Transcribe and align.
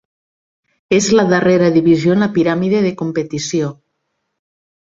És 0.97 1.09
la 1.19 1.25
darrera 1.33 1.69
divisió 1.77 2.15
en 2.15 2.25
la 2.25 2.31
piràmide 2.39 2.83
de 2.89 2.95
competició. 3.03 3.73